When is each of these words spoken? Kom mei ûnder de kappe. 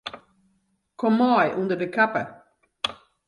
Kom 0.99 1.13
mei 1.17 1.49
ûnder 1.59 1.79
de 1.81 1.87
kappe. 1.95 2.23